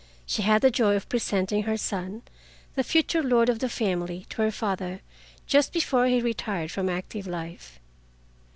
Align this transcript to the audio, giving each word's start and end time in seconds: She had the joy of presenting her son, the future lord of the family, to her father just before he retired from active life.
She 0.25 0.41
had 0.41 0.63
the 0.63 0.71
joy 0.71 0.95
of 0.95 1.07
presenting 1.09 1.61
her 1.61 1.77
son, 1.77 2.23
the 2.73 2.83
future 2.83 3.21
lord 3.21 3.49
of 3.49 3.59
the 3.59 3.69
family, 3.69 4.25
to 4.31 4.41
her 4.41 4.49
father 4.49 5.01
just 5.45 5.71
before 5.71 6.07
he 6.07 6.21
retired 6.23 6.71
from 6.71 6.89
active 6.89 7.27
life. 7.27 7.79